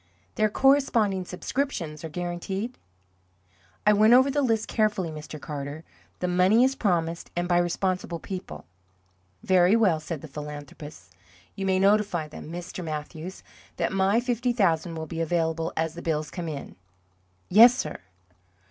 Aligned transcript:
"Their 0.33 0.49
corresponding 0.49 1.25
subscriptions 1.25 2.03
are 2.03 2.09
guaranteed?" 2.09 2.79
"I 3.85 3.93
went 3.93 4.13
over 4.15 4.31
the 4.31 4.41
list 4.41 4.67
carefully, 4.67 5.11
Mr. 5.11 5.39
Carter. 5.39 5.83
The 6.21 6.27
money 6.27 6.63
is 6.63 6.73
promised, 6.73 7.29
and 7.35 7.47
by 7.47 7.59
responsible 7.59 8.17
people." 8.17 8.65
"Very 9.43 9.75
well," 9.75 9.99
said 9.99 10.21
the 10.21 10.27
philanthropist. 10.27 11.13
"You 11.55 11.67
may 11.67 11.77
notify 11.77 12.27
them, 12.27 12.51
Mr. 12.51 12.83
Mathews, 12.83 13.43
that 13.75 13.93
my 13.93 14.19
fifty 14.19 14.53
thousand 14.53 14.95
will 14.95 15.05
be 15.05 15.21
available 15.21 15.71
as 15.77 15.93
the 15.93 16.01
bills 16.01 16.31
come 16.31 16.49
in." 16.49 16.77
"Yes, 17.47 17.75
sir." 17.75 17.99